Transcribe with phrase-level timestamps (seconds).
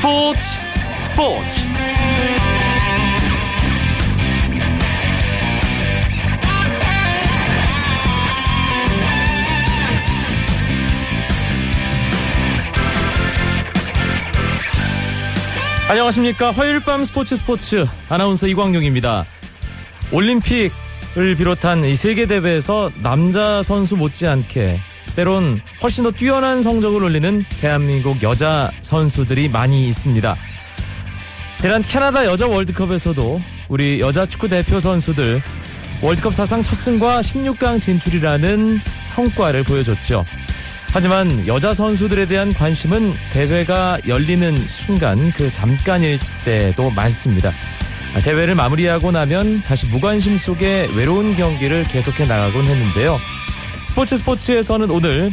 [0.00, 0.40] 스포츠
[1.04, 1.60] 스포츠.
[15.90, 16.50] 안녕하십니까.
[16.52, 17.86] 화요일 밤 스포츠 스포츠.
[18.08, 19.26] 아나운서 이광용입니다.
[20.12, 24.80] 올림픽을 비롯한 이 세계 대회에서 남자 선수 못지않게
[25.16, 30.36] 때론 훨씬 더 뛰어난 성적을 올리는 대한민국 여자 선수들이 많이 있습니다.
[31.58, 35.42] 지난 캐나다 여자 월드컵에서도 우리 여자 축구 대표 선수들
[36.02, 40.24] 월드컵 사상 첫 승과 16강 진출이라는 성과를 보여줬죠.
[40.92, 47.52] 하지만 여자 선수들에 대한 관심은 대회가 열리는 순간 그 잠깐일 때도 많습니다.
[48.24, 53.20] 대회를 마무리하고 나면 다시 무관심 속에 외로운 경기를 계속해 나가곤 했는데요.
[53.90, 55.32] 스포츠 스포츠에서는 오늘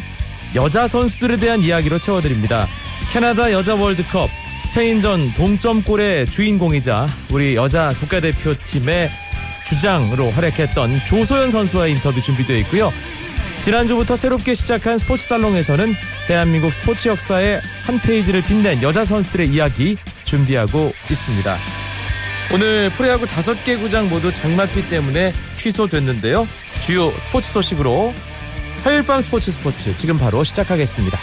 [0.56, 2.68] 여자 선수들에 대한 이야기로 채워드립니다.
[3.14, 9.12] 캐나다 여자 월드컵 스페인전 동점골의 주인공이자 우리 여자 국가대표팀의
[9.64, 12.92] 주장으로 활약했던 조소연 선수와의 인터뷰 준비되어 있고요.
[13.62, 15.94] 지난주부터 새롭게 시작한 스포츠 살롱에서는
[16.28, 21.58] 대한민국 스포츠 역사의 한 페이지를 빛낸 여자 선수들의 이야기 준비하고 있습니다.
[22.56, 26.48] 오늘 프로야구 다섯 개 구장 모두 장맛비 때문에 취소됐는데요.
[26.80, 28.16] 주요 스포츠 소식으로
[28.88, 31.20] 화요일 밤 스포츠 스포츠 지금 바로 시작하겠습니다.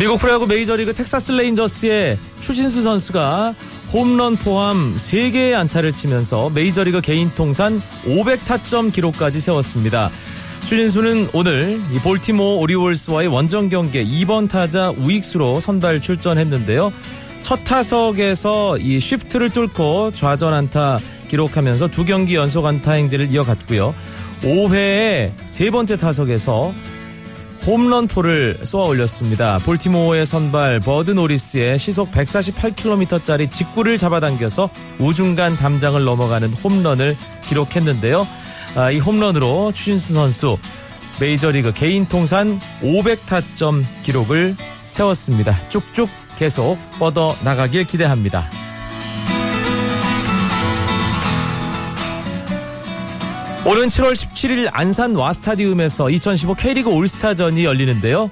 [0.00, 3.54] 미국 프로야구 메이저리그 텍사스 레인저스의 추신수 선수가
[3.92, 10.10] 홈런 포함 3개의 안타를 치면서 메이저리그 개인 통산 500타점 기록까지 세웠습니다.
[10.64, 16.92] 추신수는 오늘 이 볼티모 오리올스와의 원정 경기에 2번 타자 우익수로 선발 출전했는데요.
[17.42, 23.94] 첫 타석에서 이 쉬프트를 뚫고 좌전 안타 기록하면서 두 경기 연속 안타 행진을 이어갔고요.
[24.42, 26.72] 5회에 세 번째 타석에서
[27.66, 29.58] 홈런포를 쏘아 올렸습니다.
[29.58, 38.26] 볼티모어의 선발 버드 노리스의 시속 148km짜리 직구를 잡아당겨서 우중간 담장을 넘어가는 홈런을 기록했는데요.
[38.74, 40.56] 아, 이 홈런으로 추신수 선수
[41.20, 45.68] 메이저리그 개인 통산 500타점 기록을 세웠습니다.
[45.68, 48.48] 쭉쭉 계속 뻗어 나가길 기대합니다.
[53.64, 58.30] 오는 7월 17일 안산 와스타디움에서 2015 K리그 올스타전이 열리는데요.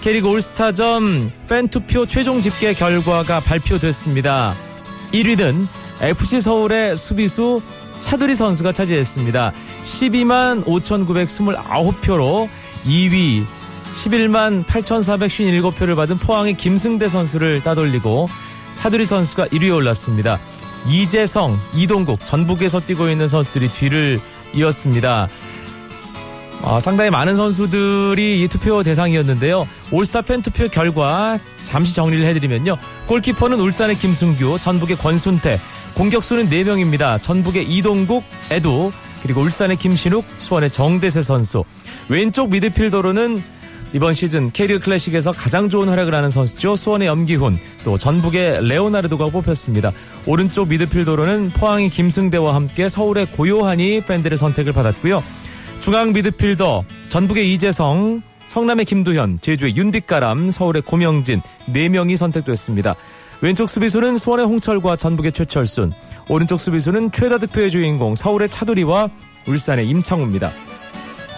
[0.00, 4.54] K리그 올스타전 팬투표 최종 집계 결과가 발표됐습니다.
[5.12, 5.68] 1위는
[6.00, 7.62] FC 서울의 수비수
[8.02, 9.52] 차두리 선수가 차지했습니다.
[9.82, 12.48] 12만 5,929표로
[12.84, 13.46] 2위
[13.92, 18.28] 11만 8,457표를 받은 포항의 김승대 선수를 따돌리고
[18.74, 20.38] 차두리 선수가 1위에 올랐습니다.
[20.86, 24.20] 이재성, 이동국, 전북에서 뛰고 있는 선수들이 뒤를
[24.52, 25.28] 이었습니다.
[26.62, 29.66] 어, 상당히 많은 선수들이 이 투표 대상이었는데요.
[29.90, 32.76] 올스타 팬 투표 결과 잠시 정리를 해드리면요.
[33.08, 35.58] 골키퍼는 울산의 김승규, 전북의 권순태,
[35.94, 37.20] 공격수는 4명입니다.
[37.20, 38.92] 전북의 이동국, 에두,
[39.22, 41.64] 그리고 울산의 김신욱, 수원의 정대세 선수.
[42.08, 43.42] 왼쪽 미드필더로는
[43.92, 46.76] 이번 시즌 캐리어 클래식에서 가장 좋은 활약을 하는 선수죠.
[46.76, 49.92] 수원의 염기훈, 또 전북의 레오나르도가 뽑혔습니다.
[50.26, 55.22] 오른쪽 미드필더로는 포항의 김승대와 함께 서울의 고요한이 팬들의 선택을 받았고요.
[55.82, 62.94] 중앙 미드필더 전북의 이재성, 성남의 김두현, 제주의 윤빛가람, 서울의 고명진 4명이 선택됐습니다.
[63.40, 65.92] 왼쪽 수비수는 수원의 홍철과 전북의 최철순,
[66.28, 69.10] 오른쪽 수비수는 최다 득표의 주인공 서울의 차두리와
[69.48, 70.52] 울산의 임창우입니다.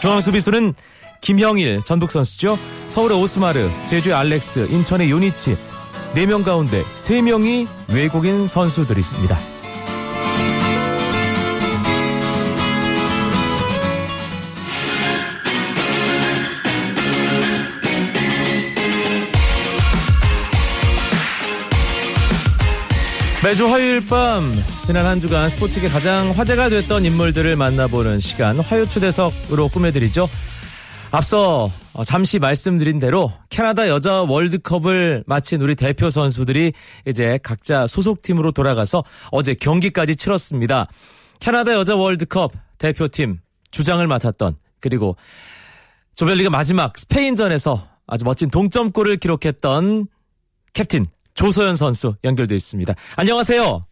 [0.03, 0.75] 중앙 수비수는
[1.23, 2.59] 김형일 전북 선수죠.
[2.89, 5.57] 서울의 오스마르, 제주의 알렉스, 인천의 요니치
[6.17, 9.39] 4명 가운데 3명이 외국인 선수들입니다.
[23.45, 24.55] 매주 화요일 밤
[24.87, 30.31] 지난 한 주간 스포츠계 가장 화제가 됐던 인물들을 만나보는 시간 화요 초대석으로 꾸며드리죠.
[31.11, 31.71] 앞서
[32.07, 36.73] 잠시 말씀드린 대로 캐나다 여자 월드컵을 마친 우리 대표 선수들이
[37.07, 40.89] 이제 각자 소속팀으로 돌아가서 어제 경기까지 치렀습니다.
[41.39, 43.41] 캐나다 여자 월드컵 대표팀
[43.71, 45.17] 주장을 맡았던 그리고
[46.17, 50.07] 조별리그 마지막 스페인전에서 아주 멋진 동점골을 기록했던
[50.73, 52.95] 캡틴 조소연 선수 연결돼 있습니다.
[53.17, 53.87] 안녕하세요.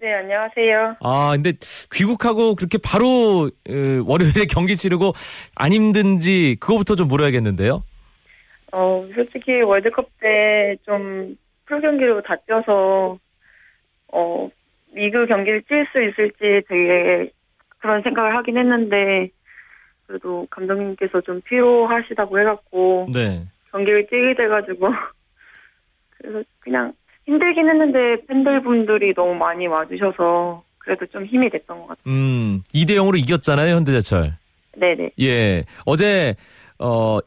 [0.00, 0.96] 네, 안녕하세요.
[1.00, 1.52] 아, 근데
[1.92, 5.12] 귀국하고 그렇게 바로 어, 월요일에 경기 치르고
[5.54, 7.84] 안 힘든지 그거부터 좀 물어야겠는데요.
[8.72, 11.36] 어, 솔직히 월드컵 때좀
[11.66, 13.18] 프로 경기로 다쪄서
[14.12, 14.48] 어,
[14.92, 17.30] 리그 경기를 뛸 수 있을지 되게
[17.78, 19.30] 그런 생각을 하긴 했는데
[20.06, 23.46] 그래도 감독님께서 좀 피로하시다고 해갖고 네.
[23.70, 24.88] 경기를 뛰게 돼가지고
[26.22, 26.92] 그래서 그냥
[27.26, 32.02] 힘들긴 했는데 팬들분들이 너무 많이 와주셔서 그래도 좀 힘이 됐던 것 같아요.
[32.06, 34.32] 음, 2대 0으로 이겼잖아요, 현대제철.
[34.76, 35.10] 네네.
[35.20, 35.64] 예.
[35.84, 36.34] 어제,
[36.78, 37.18] 어,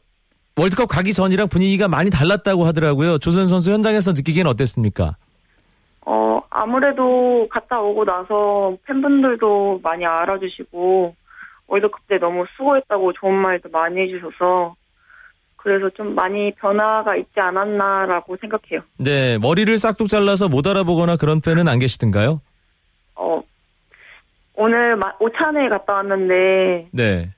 [0.58, 3.18] 월드컵 가기 전이랑 분위기가 많이 달랐다고 하더라고요.
[3.18, 5.16] 조선 선수 현장에서 느끼기엔 어땠습니까?
[6.04, 11.14] 어, 아무래도 갔다 오고 나서 팬분들도 많이 알아주시고,
[11.68, 14.76] 월드컵 때 너무 수고했다고 좋은 말도 많이 해주셔서,
[15.56, 18.82] 그래서 좀 많이 변화가 있지 않았나라고 생각해요.
[18.98, 22.40] 네, 머리를 싹둑 잘라서 못 알아보거나 그런 팬은 안 계시던가요?
[23.16, 23.42] 어,
[24.54, 27.30] 오늘 마- 오찬에 갔다 왔는데, 네.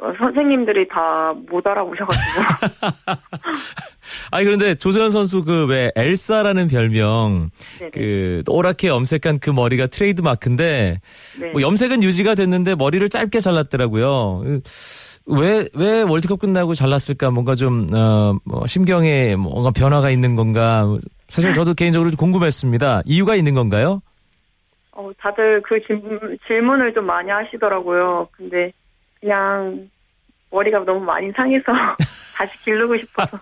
[0.00, 2.40] 어, 선생님들이 다 못 알아보셔가지고.
[4.30, 7.90] 아니, 그런데 조세현 선수 그 왜 엘사라는 별명, 네네.
[7.92, 11.00] 그 노랗게 염색한 그 머리가 트레이드 마크인데,
[11.40, 11.50] 네.
[11.52, 14.42] 뭐 염색은 유지가 됐는데 머리를 짧게 잘랐더라고요.
[15.26, 17.30] 왜, 왜 월드컵 끝나고 잘랐을까?
[17.30, 20.86] 뭔가 좀, 어, 뭐 심경에 뭔가 변화가 있는 건가?
[21.28, 23.02] 사실 저도 개인적으로 좀 궁금했습니다.
[23.06, 24.02] 이유가 있는 건가요?
[24.92, 28.28] 어, 다들 그 질문, 질문을 좀 많이 하시더라고요.
[28.32, 28.72] 근데
[29.20, 29.88] 그냥
[30.50, 31.64] 머리가 너무 많이 상해서
[32.36, 33.38] 다시 기르고 싶어서.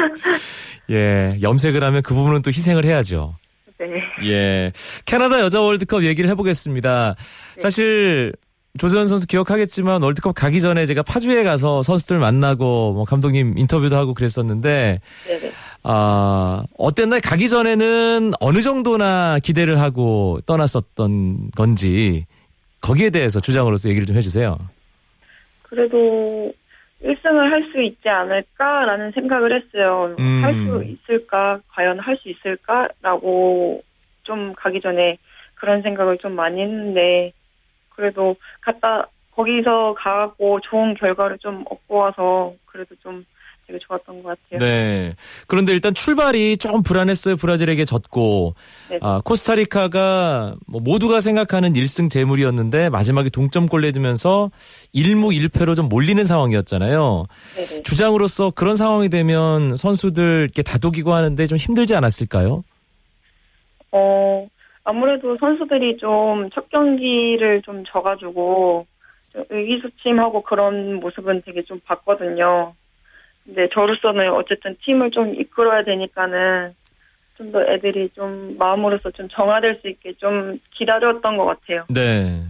[0.90, 3.34] 예, 염색을 하면 그 부분은 또 희생을 해야죠.
[3.78, 4.02] 네.
[4.24, 4.72] 예.
[5.06, 7.14] 캐나다 여자 월드컵 얘기를 해보겠습니다.
[7.58, 8.32] 사실,
[8.78, 14.14] 조세현 선수 기억하겠지만 월드컵 가기 전에 제가 파주에 가서 선수들 만나고 뭐 감독님 인터뷰도 하고
[14.14, 15.52] 그랬었는데, 네네.
[15.82, 17.20] 아, 어땠나요?
[17.22, 22.26] 가기 전에는 어느 정도나 기대를 하고 떠났었던 건지,
[22.80, 24.58] 거기에 대해서 주장으로서 얘기를 좀 해주세요.
[25.62, 26.52] 그래도
[27.04, 30.14] 1승을 할 수 있지 않을까라는 생각을 했어요.
[30.18, 30.42] 음.
[30.42, 31.60] 할수 있을까?
[31.68, 33.82] 과연 할 수 있을까 라고
[34.24, 35.16] 좀 가기 전에
[35.54, 37.32] 그런 생각을 좀 많이 했는데
[37.98, 43.24] 그래도 갔다 거기서 가고 좋은 결과를 좀 얻고 와서 그래도 좀
[43.66, 44.60] 되게 좋았던 것 같아요.
[44.60, 45.14] 네.
[45.48, 47.36] 그런데 일단 출발이 좀 불안했어요.
[47.36, 48.54] 브라질에게 졌고,
[48.88, 48.98] 네.
[49.02, 54.50] 아, 코스타리카가 뭐 모두가 생각하는 1승 재물이었는데 마지막에 동점골 내주면서
[54.94, 57.24] 1무 1패로 좀 몰리는 상황이었잖아요.
[57.56, 57.82] 네네.
[57.82, 62.62] 주장으로서 그런 상황이 되면 선수들 이렇게 다독이고 하는데 좀 힘들지 않았을까요?
[63.92, 64.46] 어,
[64.88, 68.86] 아무래도 선수들이 좀 첫 경기를 좀 져가지고
[69.32, 72.72] 좀 의기소침하고 그런 모습은 되게 좀 봤거든요.
[73.44, 76.72] 근데 저로서는 어쨌든 팀을 좀 이끌어야 되니까는
[77.36, 81.84] 좀 더 애들이 좀 마음으로서 좀 정화될 수 있게 좀 기다렸던 것 같아요.
[81.88, 82.42] 네.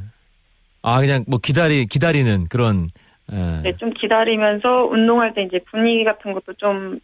[0.83, 2.89] 아, 그냥 뭐 기다리, 기다리는 그런,
[3.33, 3.61] 예.
[3.63, 7.01] 네, 좀 기다리면서 운동할 때 이제 분위기 같은 것도 좀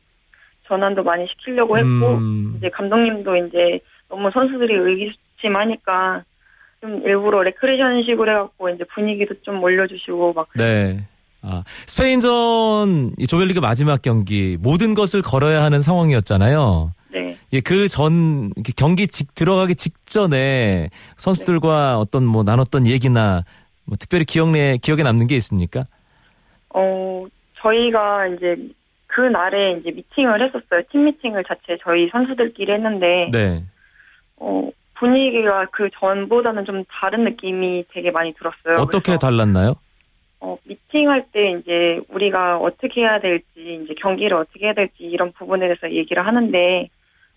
[0.68, 5.12] 전환도 많이 시키려고 했고 음, 이제 감독님도 이제 너무 선수들이 의기
[5.44, 6.24] 소침하니까
[6.80, 11.04] 좀 일부러 레크레이션식으로 해갖고 이제 분위기도 좀 올려주시고 막 네.
[11.42, 16.92] 아, 스페인전 이 조별리그 마지막 경기 모든 것을 걸어야 하는 상황이었잖아요.
[17.12, 17.36] 네.
[17.52, 23.44] 예, 그 전 경기 직 들어가기 직전에 선수들과 어떤 뭐 나눴던 얘기나
[23.84, 25.84] 뭐 특별히 기억내 기억에 남는 게 있습니까?
[26.70, 27.26] 어
[27.60, 28.56] 저희가 이제
[29.06, 30.82] 그 날에 이제 미팅을 했었어요.
[30.90, 33.62] 팀 미팅을 자체 저희 선수들끼리 했는데 네.
[34.38, 38.76] 어 분위기가 그 전보다는 좀 다른 느낌이 되게 많이 들었어요.
[38.78, 39.74] 어떻게 달랐나요?
[40.40, 45.66] 어, 미팅할 때 이제 우리가 어떻게 해야 될지 이제 경기를 어떻게 해야 될지 이런 부분에
[45.66, 46.88] 대해서 얘기를 하는데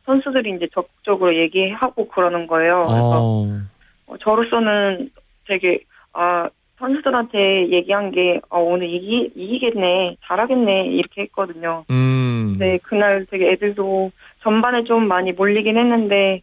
[0.06, 2.86] 선수들이 이제 적극적으로 얘기하고 그러는 거예요.
[2.88, 3.62] 그래서 어,
[4.08, 5.10] 어, 저로서는
[5.48, 5.80] 되게
[6.14, 6.50] 아
[6.80, 11.86] 선수들한테 얘기한 게 아, 오늘 이기 이기겠네 잘하겠네 이렇게 했거든요.
[11.90, 12.58] 음.
[12.60, 14.12] 네 그날 되게 애들도
[14.42, 16.42] 전반에 좀 많이 몰리긴 했는데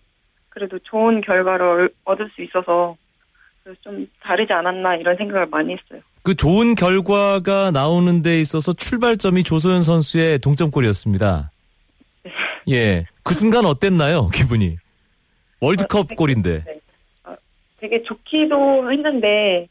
[0.54, 2.96] 그래도 좋은 결과를 얻- 얻을 수 있어서
[3.82, 6.00] 좀 다르지 않았나 이런 생각을 많이 했어요.
[6.22, 11.50] 그 좋은 결과가 나오는 데 있어서 출발점이 조소연 선수의 동점골이었습니다.
[12.70, 13.04] 예.
[13.22, 14.28] 그 순간 어땠나요?
[14.28, 14.76] 기분이.
[15.60, 16.64] 월드컵 골인데.
[16.64, 16.74] 네.
[17.24, 17.36] 아,
[17.78, 19.66] 되게 좋기도 했는데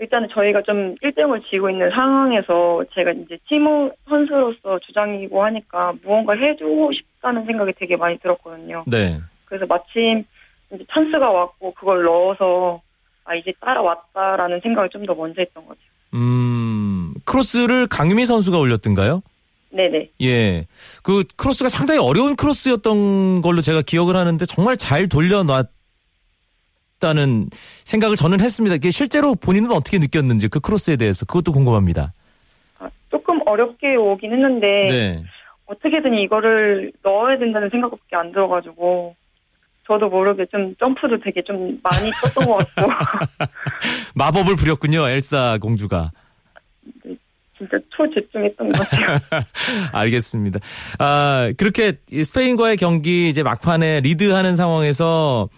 [0.00, 6.92] 일단은 저희가 좀 1등을 지고 있는 상황에서 제가 이제 팀 선수로서 주장이고 하니까 무언가 해주고
[6.92, 8.84] 싶다는 생각이 되게 많이 들었거든요.
[8.86, 9.18] 네.
[9.48, 10.24] 그래서 마침
[10.72, 12.80] 이제 찬스가 왔고 그걸 넣어서
[13.24, 15.88] 아 이제 따라왔다라는 생각을 좀 더 먼저 했던 것 같아요.
[16.14, 19.22] 음, 크로스를 강유미 선수가 올렸던가요?
[19.70, 20.10] 네네.
[20.22, 20.66] 예.
[21.02, 25.68] 그 크로스가 상당히 어려운 크로스였던 걸로 제가 기억을 하는데 정말 잘 돌려놨다는
[27.84, 28.76] 생각을 저는 했습니다.
[28.76, 32.12] 이게 실제로 본인은 어떻게 느꼈는지 그 크로스에 대해서 그것도 궁금합니다.
[32.78, 35.22] 아, 조금 어렵게 오긴 했는데 네.
[35.66, 39.14] 어떻게든 이거를 넣어야 된다는 생각밖에 안 들어가지고
[39.88, 42.92] 저도 모르게 좀 점프도 되게 좀 많이 떴던 것 같고.
[44.14, 46.12] 마법을 부렸군요, 엘사 공주가.
[47.56, 49.16] 진짜 초집중했던 것 같아요.
[49.92, 50.60] 알겠습니다.
[50.98, 55.48] 아, 그렇게 스페인과의 경기 이제 막판에 리드하는 상황에서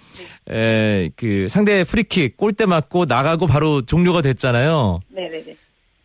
[0.49, 5.01] 에, 그 상대 프리킥 골대 맞고 나가고 바로 종료가 됐잖아요.
[5.09, 5.57] 네네네.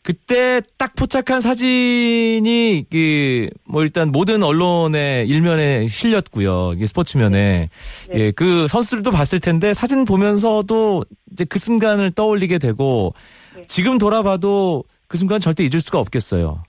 [0.05, 6.73] 그때 딱 포착한 사진이 그 뭐 일단 모든 언론의 일면에 실렸고요.
[6.75, 7.69] 이게 스포츠면에
[8.09, 8.17] 네.
[8.17, 13.13] 예, 그 선수들도 봤을 텐데 사진 보면서도 이제 그 순간을 떠올리게 되고
[13.53, 13.63] 네.
[13.67, 16.63] 지금 돌아봐도 그 순간 절대 잊을 수가 없겠어요.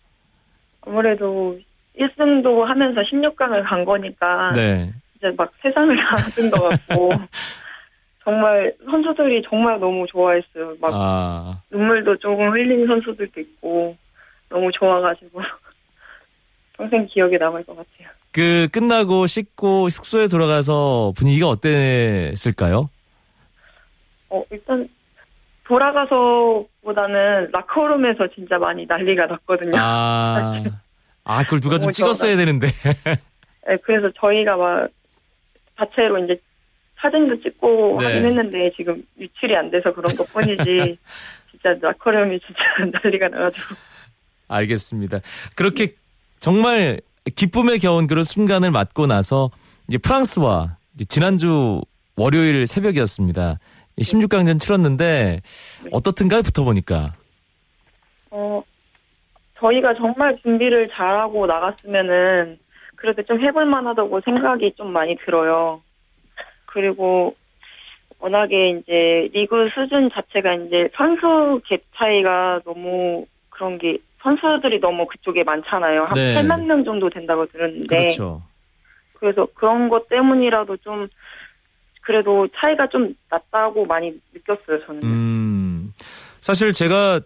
[0.81, 1.57] 아무래도
[1.97, 4.93] 1승도 하면서 16강을 간 거니까 네.
[5.16, 7.11] 이제 막 세상을 다뜬것 같고
[8.26, 10.75] 정말 선수들이 정말 너무 좋아했어요.
[10.80, 13.97] 막 아, 눈물도 조금 흘린 선수들도 있고
[14.49, 15.40] 너무 좋아가지고
[16.76, 18.09] 평생 기억에 남을 것 같아요.
[18.33, 22.90] 그 끝나고 씻고 숙소에 돌아가서 분위기가 어땠을까요?
[24.30, 24.88] 어 일단
[25.62, 29.76] 돌아가서보다는 라커룸에서 진짜 많이 난리가 났거든요.
[29.78, 30.64] 아,
[31.23, 32.66] 아 그걸 누가 좀 찍었어야 되는데.
[33.68, 34.88] 네, 그래서 저희가 막
[35.76, 36.40] 자체로 이제
[36.97, 38.07] 사진도 찍고 네.
[38.07, 40.99] 하긴 했는데 지금 유출이 안 돼서 그런 것 뿐이지
[41.50, 42.61] 진짜 라커룸이 진짜
[43.03, 43.75] 난리가 나가지고
[44.49, 45.21] 알겠습니다.
[45.55, 45.95] 그렇게
[46.41, 47.00] 정말
[47.35, 49.50] 기쁨에 겨운 그런 순간을 맞고 나서
[49.88, 51.81] 이제 프랑스와 이제 지난주
[52.17, 53.59] 월요일 새벽이었습니다.
[53.99, 55.41] 16강전 치렀는데
[55.91, 56.43] 어떻든가요?
[56.43, 57.15] 붙어보니까.
[58.31, 58.62] 어
[59.59, 62.59] 저희가 정말 준비를 잘하고 나갔으면은
[62.97, 65.83] 그래도 좀 해볼 만하다고 생각이 좀 많이 들어요.
[66.76, 67.35] 그리고
[68.18, 75.42] 워낙에 이제 리그 수준 자체가 이제 선수 갭 차이가 너무 그런 게 선수들이 너무 그쪽에
[75.42, 76.04] 많잖아요.
[76.04, 76.35] 한 네.
[76.35, 78.42] 8만 명 정도 된다고 들었는데 그렇죠.
[79.14, 81.09] 그래서 그런 것 때문이라도 좀
[82.02, 85.02] 그래도 차이가 좀 낮다고 많이 느꼈어요 저는.
[85.02, 85.92] 음,
[86.42, 87.21] 사실 제가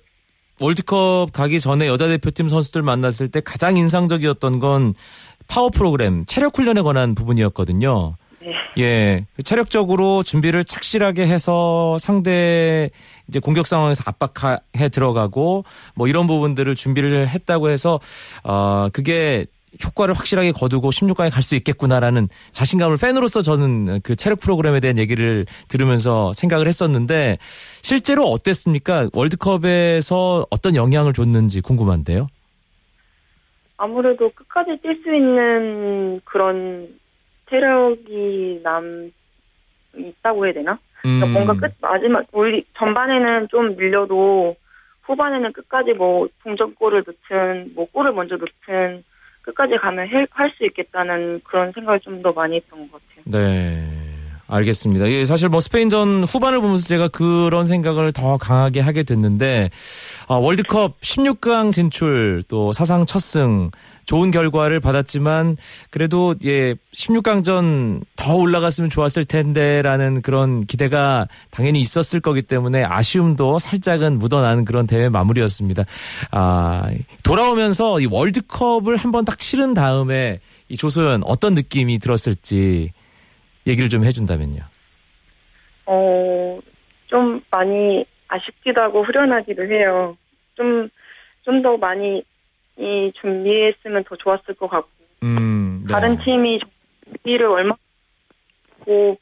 [0.61, 4.95] 월드컵 가기 전에 여자 대표팀 선수들 만났을 때 가장 인상적이었던 건
[5.49, 8.14] 파워 프로그램 체력 훈련에 관한 부분이었거든요.
[8.43, 8.53] 네.
[8.79, 12.91] 예, 체력적으로 준비를 착실하게 해서 상대
[13.29, 18.01] 이제 공격 상황에서 압박해 들어가고 뭐 이런 부분들을 준비를 했다고 해서
[18.43, 19.47] 어 그게
[19.85, 25.47] 효과를 확실하게 거두고 16강에 갈 수 있겠구나라는 자신감을 팬으로서 저는 그 체력 프로그램에 대한 얘기를
[25.69, 27.39] 들으면서 생각을 했었는데
[27.83, 29.09] 실제로 어땠습니까?
[29.13, 32.27] 월드컵에서 어떤 영향을 줬는지 궁금한데요.
[33.77, 37.00] 아무래도 끝까지 뛸 수 있는 그런
[37.50, 39.11] 체력이 남
[39.95, 40.78] 있다고 해야 되나?
[41.02, 44.57] 그러니까 음, 뭔가 끝 마지막 우리 전반에는 좀 밀려도
[45.02, 49.02] 후반에는 끝까지 뭐 동점골을 넣든 뭐 골을 먼저 넣든
[49.42, 53.25] 끝까지 가면 할 수 있겠다는 그런 생각을 좀 더 많이 했던 것 같아요.
[53.26, 54.00] 네.
[54.50, 55.09] 알겠습니다.
[55.11, 59.71] 예, 사실 뭐 스페인전 후반을 보면서 제가 그런 생각을 더 강하게 하게 됐는데
[60.28, 63.71] 아, 월드컵 16강 진출 또 사상 첫 승
[64.11, 65.57] 좋은 결과를 받았지만
[65.90, 74.19] 그래도 예 16강전 더 올라갔으면 좋았을 텐데라는 그런 기대가 당연히 있었을 거기 때문에 아쉬움도 살짝은
[74.19, 75.85] 묻어나는 그런 대회 마무리였습니다.
[76.33, 76.90] 아
[77.23, 82.90] 돌아오면서 이 월드컵을 한번 딱 치른 다음에 이 조소연 어떤 느낌이 들었을지
[83.67, 84.62] 얘기를 좀 해준다면요.
[85.87, 86.59] 어,
[87.07, 90.17] 좀 많이 아쉽기도 하고 후련하기도 해요.
[90.55, 90.88] 좀,
[91.43, 92.23] 좀 더 많이
[92.79, 94.88] 이 준비했으면 더 좋았을 것 같고,
[95.25, 95.93] 음, 네.
[95.93, 96.61] 다른 팀이
[97.05, 97.75] 준비를 얼마,
[98.85, 99.19] 고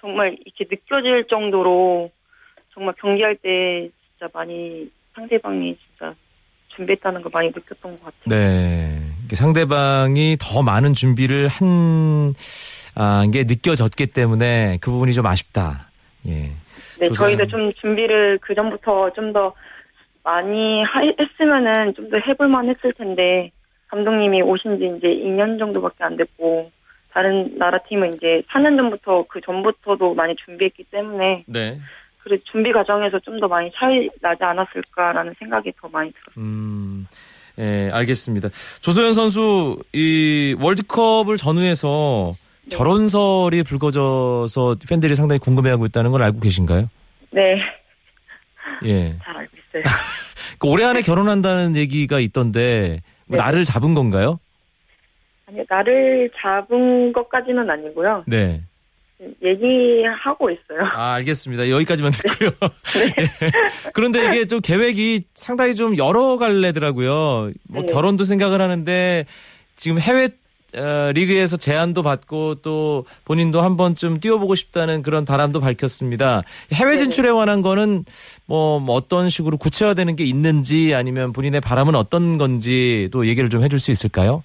[0.00, 2.10] 정말 이렇게 느껴질 정도로
[2.72, 6.14] 정말 경기할 때 진짜 많이 상대방이 진짜
[6.76, 8.22] 준비했다는 걸 많이 느꼈던 것 같아요.
[8.26, 9.00] 네.
[9.32, 12.34] 상대방이 더 많은 준비를 한,
[12.94, 15.88] 아, 게 느껴졌기 때문에 그 부분이 좀 아쉽다.
[16.26, 16.50] 예.
[17.00, 19.52] 네, 조선- 저희도 좀 준비를 그 전부터 좀 더
[20.22, 23.50] 많이 하- 했으면은 좀 더 해볼만 했을 텐데
[23.88, 26.70] 감독님이 오신 지 이제 2년 정도밖에 안 됐고
[27.12, 31.78] 다른 나라 팀은 이제 4년 전부터 그 전부터도 많이 준비했기 때문에 네.
[32.22, 36.42] 그래 준비 과정에서 좀 더 많이 차이 나지 않았을까라는 생각이 더 많이 들었어요.
[36.42, 37.06] 음,
[37.58, 38.48] 예, 알겠습니다.
[38.80, 42.34] 조소연 선수, 이 월드컵을 전후해서
[42.66, 42.76] 네.
[42.76, 46.88] 결혼설이 불거져서 팬들이 상당히 궁금해하고 있다는 걸 알고 계신가요?
[47.32, 47.56] 네,
[48.84, 49.16] 예.
[49.22, 49.82] 잘 알고 있어요.
[50.58, 53.44] 그 올해 안에 결혼한다는 얘기가 있던데, 뭐 네.
[53.44, 54.38] 나를 잡은 건가요?
[55.46, 58.24] 아니 나를 잡은 것까지는 아니고요.
[58.26, 58.62] 네.
[59.42, 60.80] 얘기하고 있어요.
[60.92, 61.70] 아, 알겠습니다.
[61.70, 62.50] 여기까지만 듣고요.
[63.06, 63.14] 예.
[63.94, 67.52] 그런데 이게 좀 계획이 상당히 좀 여러 갈래더라고요.
[67.68, 67.92] 뭐 네.
[67.92, 69.24] 결혼도 생각을 하는데
[69.76, 70.28] 지금 해외
[70.76, 76.42] 어, 리그에서 제안도 받고 또 본인도 한 번쯤 뛰어보고 싶다는 그런 바람도 밝혔습니다.
[76.72, 78.04] 해외 진출에 관한 거는
[78.46, 83.62] 뭐, 뭐 어떤 식으로 구체화되는 게 있는지 아니면 본인의 바람은 어떤 건지 또 얘기를 좀
[83.62, 84.42] 해줄 수 있을까요?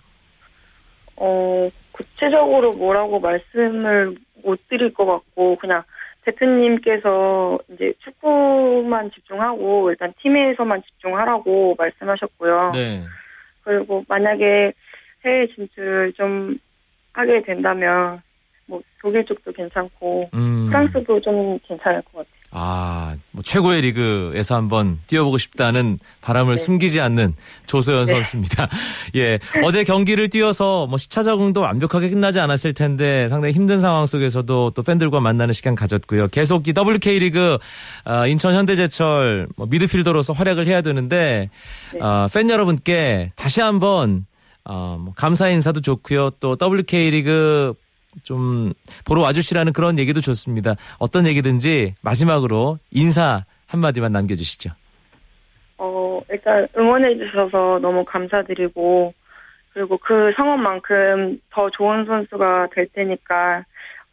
[1.16, 5.84] 어, 구체적으로 뭐라고 말씀을 못 드릴 것 같고, 그냥
[6.24, 12.72] 대표님께서 이제 축구만 집중하고, 일단 팀에서만 집중하라고 말씀하셨고요.
[12.74, 13.04] 네.
[13.64, 14.74] 그리고 만약에
[15.26, 16.58] 해외 진출 좀
[17.14, 18.22] 하게 된다면,
[18.66, 20.68] 뭐, 독일 쪽도 괜찮고, 음.
[20.68, 22.40] 프랑스도 좀 괜찮을 것 같아요.
[22.52, 26.58] 아, 뭐 최고의 리그에서 한번 뛰어보고 싶다는 바람을 네.
[26.58, 27.36] 숨기지 않는
[27.68, 28.14] 조소연 네.
[28.14, 28.68] 선수입니다.
[29.16, 29.38] 예.
[29.64, 34.82] 어제 경기를 뛰어서 뭐 시차 적응도 완벽하게 끝나지 않았을 텐데 상당히 힘든 상황 속에서도 또
[34.82, 36.30] 팬들과 만나는 시간 가졌고요.
[36.30, 37.60] 계속 이 WK 리그
[38.04, 41.50] 아, 인천 현대제철 뭐 미드필더로서 활약을 해야 되는데
[41.94, 42.00] 네.
[42.02, 44.26] 아, 팬 여러분께 다시 한번
[44.66, 46.32] 어, 뭐 감사 인사도 좋고요.
[46.40, 47.74] 또 WK 리그
[48.24, 48.74] 좀
[49.06, 50.76] 보러 와주시라는 그런 얘기도 좋습니다.
[50.98, 54.72] 어떤 얘기든지 마지막으로 인사 한마디만 남겨주시죠.
[55.78, 59.14] 어, 일단 응원해주셔서 너무 감사드리고,
[59.74, 63.64] 그리고 그 성원만큼 더 좋은 선수가 될 테니까,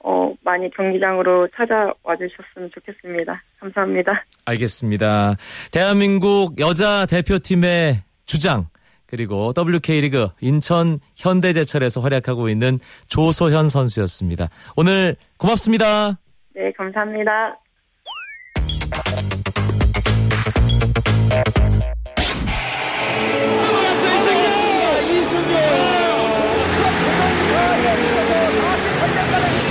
[0.00, 3.43] 어, 많이 경기장으로 찾아와 주셨으면 좋겠습니다.
[3.59, 4.25] 감사합니다.
[4.45, 5.35] 알겠습니다.
[5.73, 8.67] 대한민국 여자 대표팀의 주장
[9.07, 14.49] 그리고 WK리그 인천 현대제철에서 활약하고 있는 조소현 선수였습니다.
[14.77, 16.19] 오늘 고맙습니다.
[16.55, 17.59] 네, 감사합니다.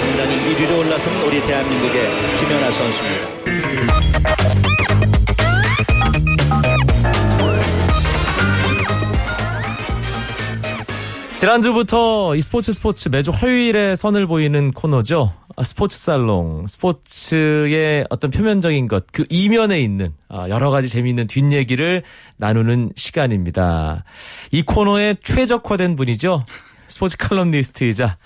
[0.02, 2.02] 단단히 1위로 올라선 우리 대한민국의
[2.40, 3.65] 김연아 선수입니다.
[11.46, 15.32] 지난주부터 이 스포츠 스포츠 매주 화요일에 선을 보이는 코너죠.
[15.56, 16.66] 아, 스포츠 살롱.
[16.66, 22.02] 스포츠의 어떤 표면적인 것, 그 이면에 있는 아, 여러 가지 재미있는 뒷얘기를
[22.38, 24.06] 나누는 시간입니다.
[24.52, 26.44] 이 코너에 최적화된 분이죠.
[26.88, 28.18] 스포츠 칼럼니스트이자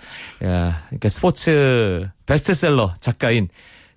[0.46, 3.50] 야, 그러니까 스포츠 베스트셀러 작가인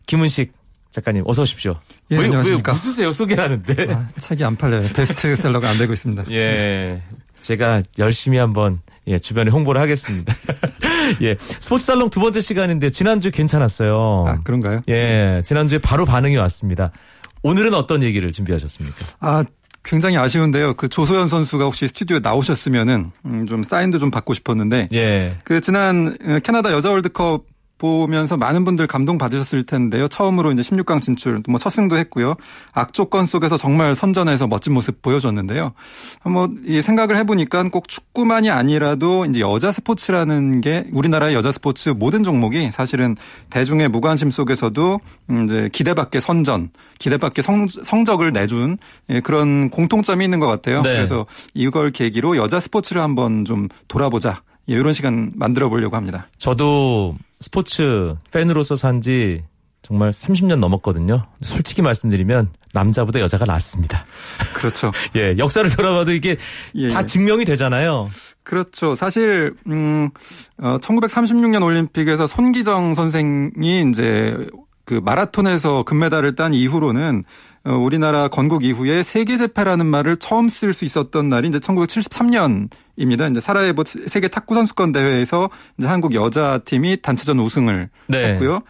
[0.07, 0.53] 김은식
[0.91, 1.77] 작가님 어서 오십시오.
[2.11, 2.73] 예, 왜, 왜 안녕하십니까.
[2.73, 3.95] 웃으세요 소개하는데?
[3.95, 4.89] 아, 책이 안 팔려요.
[4.93, 6.25] 베스트셀러가 안 되고 있습니다.
[6.33, 7.01] 예.
[7.39, 10.35] 제가 열심히 한번 예, 주변에 홍보를 하겠습니다.
[11.23, 11.37] 예.
[11.61, 14.25] 스포츠 살롱 두 번째 시간인데 지난주 괜찮았어요.
[14.27, 14.83] 아, 그런가요?
[14.89, 15.43] 예.
[15.45, 16.93] 지난주에 바로 반응이 왔습니다.
[17.43, 18.97] 오늘은 어떤 얘기를 준비하셨습니까?
[19.21, 19.45] 아,
[19.85, 20.75] 굉장히 아쉬운데요.
[20.75, 25.37] 그 조소연 선수가 혹시 스튜디오에 나오셨으면은 음, 좀 사인도 좀 받고 싶었는데 예.
[25.45, 27.45] 그 지난 어, 캐나다 여자 월드컵
[27.83, 30.07] 보면서 많은 분들 감동 받으셨을 텐데요.
[30.07, 32.35] 처음으로 이제 16강 진출, 뭐 첫 승도 했고요.
[32.73, 35.73] 악조건 속에서 정말 선전해서 멋진 모습 보여줬는데요.
[36.21, 42.23] 한번 이 생각을 해보니까 꼭 축구만이 아니라도 이제 여자 스포츠라는 게 우리나라의 여자 스포츠 모든
[42.23, 43.17] 종목이 사실은
[43.51, 44.99] 대중의 무관심 속에서도
[45.31, 48.79] 음, 이제 기대밖의 선전, 기대밖의 성, 성적을 내준
[49.11, 50.83] 예, 그런 공통점이 있는 것 같아요.
[50.83, 50.95] 네.
[50.95, 54.43] 그래서 이걸 계기로 여자 스포츠를 한번 좀 돌아보자.
[54.69, 56.29] 예, 이런 시간 만들어 보려고 합니다.
[56.39, 59.43] 저도 스포츠 팬으로서 산지
[59.83, 61.27] 정말 30년 넘었거든요.
[61.43, 64.05] 솔직히 말씀드리면 남자보다 여자가 낫습니다.
[64.55, 64.93] 그렇죠.
[65.17, 66.37] 예, 역사를 돌아봐도 이게
[66.77, 66.89] 예.
[66.89, 68.09] 다 증명이 되잖아요.
[68.45, 68.95] 그렇죠.
[68.95, 70.11] 사실 음
[70.59, 74.37] 어, 1936년 올림픽에서 손기정 선생이 이제
[74.85, 77.25] 그 마라톤에서 금메달을 딴 이후로는 어,
[77.65, 83.29] 우리나라 건국 이후에 세계제패라는 말을 처음 쓸 수 있었던 날이 이제 1973년 입니다.
[83.29, 85.49] 이제 사라예보 세계 탁구 선수권 대회에서
[85.79, 88.33] 이제 한국 여자 팀이 단체전 우승을 네.
[88.33, 88.61] 했고요.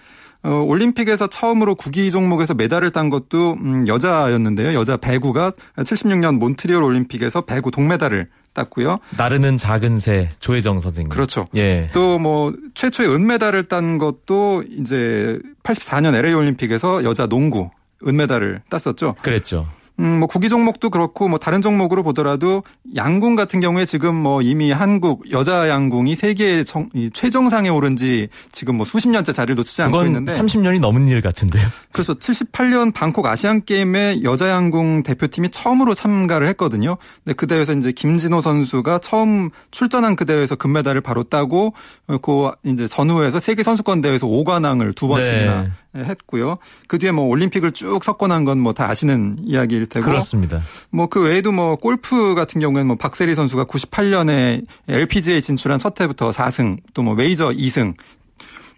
[0.45, 4.75] 어, 올림픽에서 처음으로 구기 종목에서 메달을 딴 것도 음, 여자였는데요.
[4.79, 8.99] 여자 배구가 76년 몬트리올 올림픽에서 배구 동메달을 땄고요.
[9.17, 11.09] 나르는 작은 새 조혜정 선생님.
[11.11, 11.47] 그렇죠.
[11.55, 11.89] 예.
[11.95, 17.71] 또 뭐 최초의 은메달을 딴 것도 이제 84년 LA 올림픽에서 여자 농구
[18.07, 19.17] 은메달을 땄었죠.
[19.23, 19.67] 그랬죠.
[20.01, 22.63] 음, 뭐 구기 종목도 그렇고 뭐 다른 종목으로 보더라도
[22.97, 26.65] 양궁 같은 경우에 지금 뭐 이미 한국 여자 양궁이 세계
[27.13, 31.67] 최정상에 오른 지 지금 뭐 수십 년째 자리를 놓치지 않고 있는데 30년이 넘은 일 같은데요.
[31.93, 36.97] 그래서 78년 방콕 아시안 게임에 여자 양궁 대표팀이 처음으로 참가를 했거든요.
[37.23, 41.75] 근데 그 대회에서 이제 김진호 선수가 처음 출전한 그 대회에서 금메달을 바로 따고
[42.09, 46.59] 어, 그 이제 전후에서 세계 선수권 대회에서 5관왕을 두 번씩이나 했고요.
[46.89, 50.61] 그 뒤에 뭐 올림픽을 쭉 석권한 건뭐 다 아시는 이야기일 테고 그렇습니다.
[50.91, 56.31] 뭐 그 외에도 뭐 골프 같은 경우에는 뭐 박세리 선수가 98년에 LPGA 진출한 첫 해부터
[56.31, 57.95] 4승 또 뭐 메이저 2승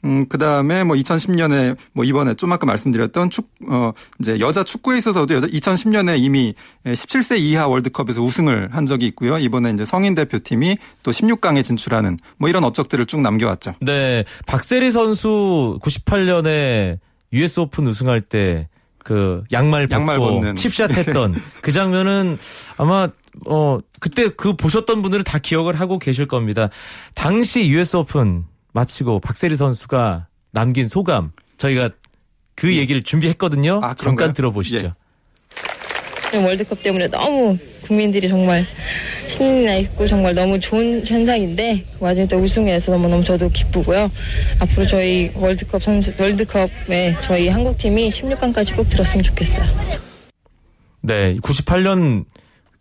[0.05, 4.99] 음, 그 다음에 뭐 2010년에 뭐 이번에 좀 아까 말씀드렸던 축, 어, 이제 여자 축구에
[4.99, 9.39] 있어서도 여자 2010년에 이미 17세 이하 월드컵에서 우승을 한 적이 있고요.
[9.39, 13.75] 이번에 이제 성인 대표팀이 또 16강에 진출하는 뭐 이런 업적들을 쭉 남겨왔죠.
[13.81, 14.25] 네.
[14.47, 16.99] 박세리 선수 98년에
[17.33, 18.69] US 오픈 우승할 때
[19.05, 20.55] 그 양말 벗고.
[20.55, 22.37] 칩샷 했던 그 장면은
[22.79, 23.09] 아마
[23.47, 26.71] 어 그때 그 보셨던 분들은 다 기억을 하고 계실 겁니다.
[27.15, 28.45] 당시 US 오픈
[28.79, 31.91] 마치고 박세리 선수가 남긴 소감 저희가
[32.57, 33.81] 그 얘기를 준비했거든요.
[33.83, 34.33] 아, 잠깐?
[34.33, 34.93] 들어보시죠.
[36.35, 36.37] 예.
[36.37, 38.67] 월드컵 때문에 너무 국민들이 정말
[39.29, 44.11] 신이 나 있고 정말 너무 좋은 현상인데 그 와중에 또 우승해서 너무 너무 저도 기쁘고요.
[44.59, 49.65] 앞으로 저희 월드컵 선수 월드컵에 저희 한국 팀이 16강까지 꼭 들었으면 좋겠어요.
[51.03, 52.34] 네, 98년 그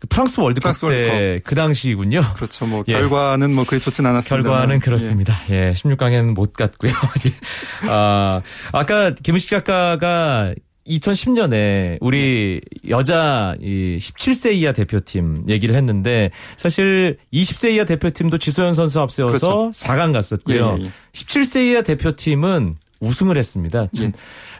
[0.08, 2.22] 프랑스 월드컵 프랑스 때그 당시군요.
[2.34, 2.66] 그렇죠.
[2.66, 2.92] 뭐 예.
[2.92, 4.50] 결과는 뭐 그리 좋진 않았습니다.
[4.50, 5.34] 결과는 그렇습니다.
[5.50, 6.92] 예, 16강에는 못 갔고요.
[7.26, 7.88] 예.
[7.88, 8.40] 아,
[8.72, 10.54] 아까 김우식 작가가
[10.86, 19.00] 2010년에 우리 여자 이 17세 이하 대표팀 얘기를 했는데 사실 20세 이하 대표팀도 지소연 선수
[19.00, 19.70] 앞세워서 그렇죠.
[19.70, 20.76] 4강 갔었고요.
[20.78, 20.90] 예, 예, 예.
[21.12, 23.86] 17세 이하 대표팀은 우승을 했습니다.
[23.92, 24.12] 참, 예.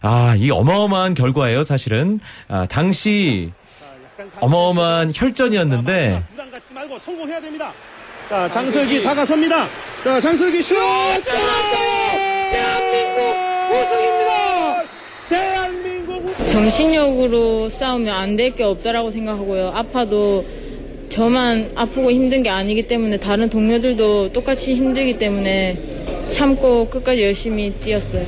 [0.03, 2.21] 아, 이 어마어마한 결과예요, 사실은.
[2.49, 3.53] 아, 당시
[4.41, 7.73] 어마어마한 혈전이었는데 부담 갖지 말고 성공해야 됩니다.
[8.29, 9.69] 자, 장슬기 다가섭니다.
[10.03, 10.75] 자, 장슬기 슛!
[12.51, 13.21] 대한민국
[13.71, 14.83] 우승입니다!
[15.29, 16.47] 대한민국 우승!
[16.47, 19.69] 정신력으로 싸우면 안 될 게 없다라고 생각하고요.
[19.75, 20.45] 아파도
[21.09, 25.79] 저만 아프고 힘든 게 아니기 때문에 다른 동료들도 똑같이 힘들기 때문에
[26.31, 28.27] 참고 끝까지 열심히 뛰었어요.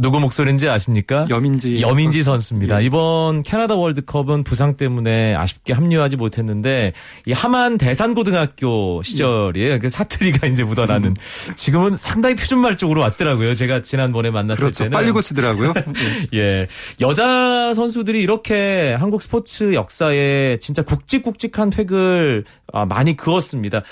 [0.00, 1.26] 누구 목소리인지 아십니까?
[1.28, 2.80] 여민지 여민지 선수입니다.
[2.80, 2.86] 예.
[2.86, 6.92] 이번 캐나다 월드컵은 부상 때문에 아쉽게 합류하지 못했는데
[7.26, 9.80] 이 하만 대산고등학교 시절이에요.
[9.80, 11.14] 그 사투리가 이제 묻어나는.
[11.56, 13.56] 지금은 상당히 표준말 쪽으로 왔더라고요.
[13.56, 14.84] 제가 지난번에 만났을 그렇죠.
[14.84, 14.92] 때는.
[14.92, 15.74] 빨리 고치더라고요.
[16.34, 16.38] 예.
[16.38, 16.66] 예.
[17.00, 23.82] 여자 선수들이 이렇게 한국 스포츠 역사에 진짜 굵직굵직한 획을 아, 많이 그었습니다.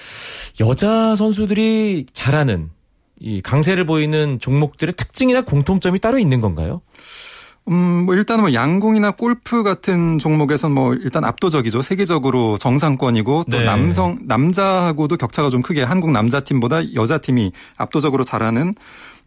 [0.61, 2.71] 여자 선수들이 잘하는
[3.21, 6.83] 이 강세를 보이는 종목들의 특징이나 공통점이 따로 있는 건가요?
[7.69, 11.83] 음, 뭐 일단은 뭐 양궁이나 골프 같은 종목에선 뭐 일단 압도적이죠.
[11.83, 13.65] 세계적으로 정상권이고 또 네.
[13.65, 18.75] 남성 남자하고도 격차가 좀 크게 한국 남자팀보다 여자팀이 압도적으로 잘하는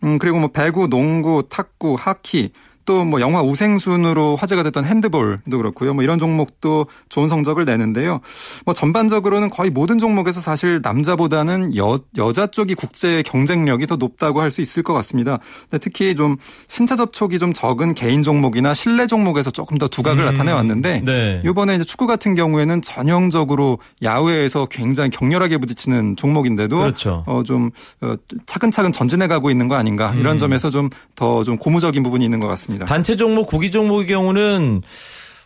[0.06, 2.54] 음 그리고 뭐 배구, 농구, 탁구, 하키
[2.89, 5.93] 또 뭐 영화 우생순으로 화제가 됐던 핸드볼도 그렇고요.
[5.93, 8.19] 뭐 이런 종목도 좋은 성적을 내는데요.
[8.65, 14.49] 뭐 전반적으로는 거의 모든 종목에서 사실 남자보다는 여, 여자 쪽이 국제 경쟁력이 더 높다고 할
[14.49, 15.38] 수 있을 것 같습니다.
[15.80, 16.36] 특히 좀
[16.67, 21.41] 신체 접촉이 좀 적은 개인 종목이나 실내 종목에서 조금 더 두각을 음, 나타내 왔는데 네.
[21.45, 27.23] 이번에 이제 축구 같은 경우에는 전형적으로 야외에서 굉장히 격렬하게 부딪히는 종목인데도 그렇죠.
[27.28, 27.69] 어, 좀
[28.02, 28.15] 어,
[28.47, 30.38] 차근차근 전진해 가고 있는 거 아닌가 이런 음.
[30.39, 32.79] 점에서 좀 더좀 고무적인 부분이 있는 것 같습니다.
[32.86, 34.82] 단체 종목, 구기 종목의 경우는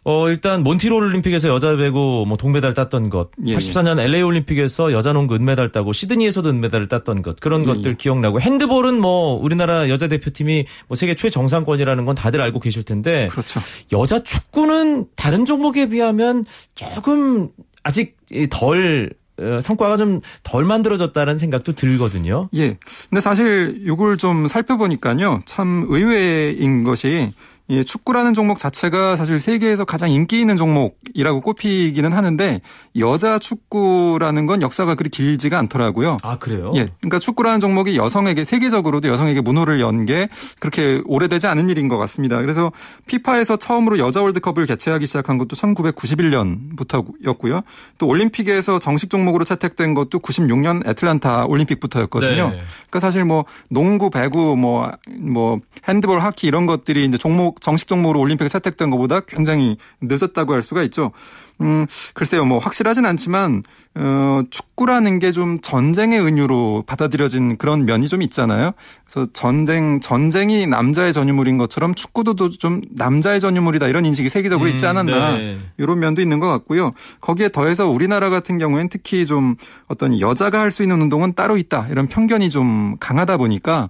[0.05, 3.57] 어 일단 몬티롤 올림픽에서 여자 배구 뭐 동메달 땄던 것, 예, 예.
[3.57, 7.95] 84년 LA 올림픽에서 여자 농구 은메달 따고 시드니에서도 은메달을 땄던 것 그런 예, 것들 예.
[7.95, 13.61] 기억나고 핸드볼은 뭐 우리나라 여자 대표팀이 뭐 세계 최정상권이라는 건 다들 알고 계실 텐데 그렇죠.
[13.93, 17.49] 여자 축구는 다른 종목에 비하면 조금
[17.83, 18.17] 아직
[18.49, 19.22] 덜 어,
[19.61, 22.49] 성과가 좀 덜 만들어졌다는 생각도 들거든요.
[22.55, 22.77] 예.
[23.09, 25.41] 근데 사실 이걸 좀 살펴보니까요.
[25.45, 27.33] 참 의외인 것이
[27.69, 32.61] 이 축구라는 종목 자체가 사실 세계에서 가장 인기 있는 종목이라고 꼽히기는 하는데
[32.99, 36.17] 여자 축구라는 건 역사가 그리 길지가 않더라고요.
[36.23, 36.73] 아 그래요?
[36.75, 36.85] 예.
[36.99, 40.27] 그러니까 축구라는 종목이 여성에게 세계적으로도 여성에게 문호를 연 게
[40.59, 42.41] 그렇게 오래되지 않은 일인 것 같습니다.
[42.41, 42.73] 그래서
[43.05, 47.63] 피파에서 처음으로 여자 월드컵을 개최하기 시작한 것도 1991년부터였고요.
[47.97, 52.49] 또 올림픽에서 정식 종목으로 채택된 것도 96년 애틀란타 올림픽부터였거든요.
[52.49, 52.61] 네.
[52.89, 58.19] 그러니까 사실 뭐 농구, 배구, 뭐 뭐 핸드볼, 하키 이런 것들이 이제 종목 정식 종목으로
[58.19, 61.11] 올림픽에 채택된 것보다 굉장히 늦었다고 할 수가 있죠.
[61.63, 63.63] 음, 글쎄요, 뭐, 확실하진 않지만,
[63.95, 68.71] 어, 축구라는 게 좀 전쟁의 은유로 받아들여진 그런 면이 좀 있잖아요.
[69.05, 74.89] 그래서 전쟁, 전쟁이 남자의 전유물인 것처럼 축구도 좀 남자의 전유물이다 이런 인식이 세계적으로 있지 음,
[74.89, 75.37] 않았나.
[75.37, 75.57] 네.
[75.77, 76.91] 이런 면도 있는 것 같고요.
[77.21, 79.55] 거기에 더해서 우리나라 같은 경우에는 특히 좀
[79.87, 81.87] 어떤 여자가 할 수 있는 운동은 따로 있다.
[81.91, 83.89] 이런 편견이 좀 강하다 보니까,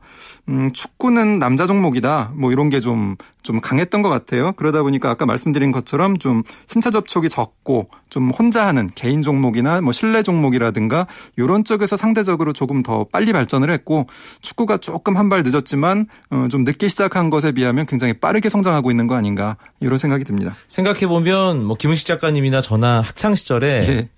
[0.50, 2.34] 음, 축구는 남자 종목이다.
[2.36, 4.52] 뭐 이런 게 좀, 좀 강했던 것 같아요.
[4.54, 9.92] 그러다 보니까 아까 말씀드린 것처럼 좀 신체 접촉이 적고 좀 혼자 하는 개인 종목이나 뭐
[9.92, 14.06] 실내 종목이라든가 이런 쪽에서 상대적으로 조금 더 빨리 발전을 했고
[14.42, 19.08] 축구가 조금 한 발 늦었지만 어, 좀 늦게 시작한 것에 비하면 굉장히 빠르게 성장하고 있는
[19.08, 20.54] 거 아닌가 이런 생각이 듭니다.
[20.68, 24.10] 생각해 보면 뭐 김은식 작가님이나 저나 학창 시절에 예.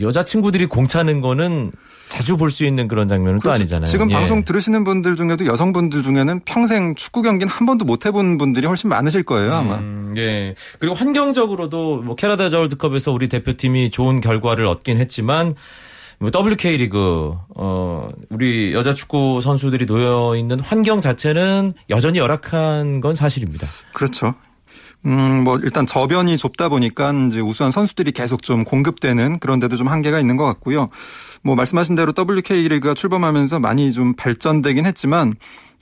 [0.00, 1.70] 여자친구들이 공 차는 거는
[2.08, 3.56] 자주 볼 수 있는 그런 장면은 또 그렇죠.
[3.56, 3.86] 아니잖아요.
[3.86, 4.14] 지금 예.
[4.14, 8.88] 방송 들으시는 분들 중에도 여성분들 중에는 평생 축구 경기는 한 번도 못 해본 분들이 훨씬
[8.90, 9.76] 많으실 거예요, 아마.
[9.78, 10.54] 음, 예.
[10.78, 15.54] 그리고 환경적으로도 뭐 캐나다 월드컵에서 우리 대표팀이 좋은 결과를 얻긴 했지만
[16.18, 23.14] 뭐 WK 리그 어 우리 여자 축구 선수들이 놓여 있는 환경 자체는 여전히 열악한 건
[23.14, 23.66] 사실입니다.
[23.92, 24.34] 그렇죠.
[25.04, 29.86] 음, 뭐, 일단 저변이 좁다 보니까 이제 우수한 선수들이 계속 좀 공급되는 그런 데도 좀
[29.88, 30.88] 한계가 있는 것 같고요.
[31.42, 35.34] 뭐, 말씀하신 대로 WK 리그가 출범하면서 많이 좀 발전되긴 했지만,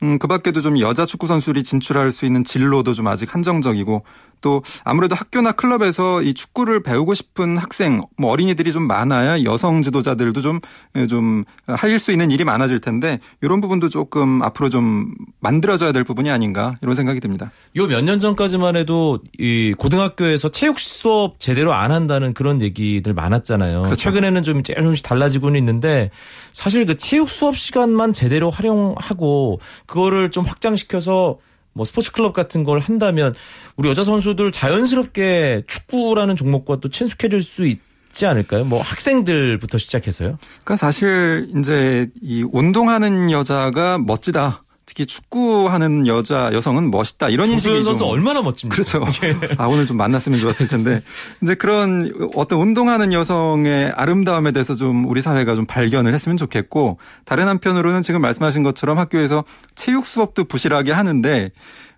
[0.03, 4.05] 음, 그 밖에도 좀 여자 축구 선수들이 진출할 수 있는 진로도 좀 아직 한정적이고,
[4.41, 10.41] 또 아무래도 학교나 클럽에서 이 축구를 배우고 싶은 학생, 뭐 어린이들이 좀 많아야 여성 지도자들도
[10.41, 10.61] 좀,
[11.09, 16.31] 좀 할 수 있는 일이 많아질 텐데, 이런 부분도 조금 앞으로 좀 만들어져야 될 부분이
[16.31, 17.51] 아닌가, 이런 생각이 듭니다.
[17.77, 23.83] 요 몇 년 전까지만 해도 이 고등학교에서 체육 수업 제대로 안 한다는 그런 얘기들 많았잖아요.
[23.83, 23.95] 그렇죠.
[23.97, 26.11] 최근에는 좀 조금씩 달라지고는 있는데
[26.53, 31.39] 사실 그 체육 수업 시간만 제대로 활용하고 그거를 좀 확장시켜서
[31.75, 33.35] 뭐 스포츠 클럽 같은 걸 한다면
[33.77, 38.65] 우리 여자 선수들 자연스럽게 축구라는 종목과 또 친숙해질 수 있지 않을까요?
[38.65, 40.39] 뭐 학생들부터 시작해서요.
[40.65, 44.64] 그러니까 사실 이제 이 운동하는 여자가 멋지다.
[44.95, 48.77] 특히 축구하는 여자 여성은 멋있다 이런 인식이 조소연 선수 좀 얼마나 멋집니까?
[48.77, 49.05] 그렇죠.
[49.27, 49.37] 예.
[49.59, 51.03] 아 오늘 좀 만났으면 좋았을 텐데
[51.43, 57.49] 이제 그런 어떤 운동하는 여성의 아름다움에 대해서 좀 우리 사회가 좀 발견을 했으면 좋겠고 다른
[57.49, 59.43] 한편으로는 지금 말씀하신 것처럼 학교에서
[59.75, 61.51] 체육 수업도 부실하게 하는데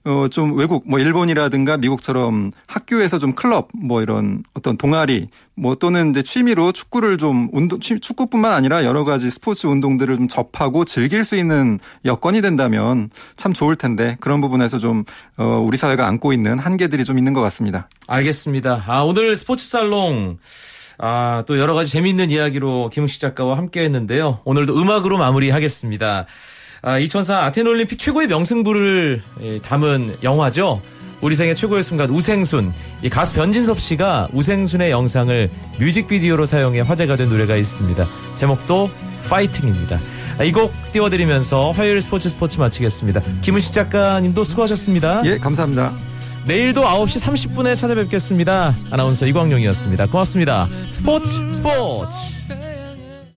[0.06, 6.10] 어, 좀 외국, 뭐, 일본이라든가 미국처럼 학교에서 좀 클럽, 뭐, 이런 어떤 동아리, 뭐, 또는
[6.10, 11.24] 이제 취미로 축구를 좀 운동, 취- 축구뿐만 아니라 여러 가지 스포츠 운동들을 좀 접하고 즐길
[11.24, 15.02] 수 있는 여건이 된다면 참 좋을 텐데 그런 부분에서 좀,
[15.38, 17.88] 어, 우리 사회가 안고 있는 한계들이 좀 있는 것 같습니다.
[18.06, 18.84] 알겠습니다.
[18.86, 20.38] 아, 오늘 스포츠 살롱.
[20.98, 24.38] 아, 또 여러 가지 재미있는 이야기로 김웅식 작가와 함께 했는데요.
[24.44, 26.26] 오늘도 음악으로 마무리하겠습니다.
[26.82, 30.80] 아, 2004 아테네 올림픽 최고의 명승부를 예, 담은 영화죠.
[31.20, 32.72] 우리 생애 최고의 순간 우생순.
[33.02, 38.06] 이 가수 변진섭 씨가 우생순의 영상을 뮤직비디오로 사용해 화제가 된 노래가 있습니다.
[38.34, 38.90] 제목도
[39.28, 39.98] 파이팅입니다.
[40.38, 43.22] 아, 이곡 띄워드리면서 화요일 스포츠 스포츠 마치겠습니다.
[43.40, 45.22] 김은식 작가님도 수고하셨습니다.
[45.24, 45.92] 예, 감사합니다.
[46.46, 48.72] 내일도 9시 30분에 찾아뵙겠습니다.
[48.90, 50.06] 아나운서 이광용이었습니다.
[50.06, 50.68] 고맙습니다.
[50.92, 52.65] 스포츠 스포츠.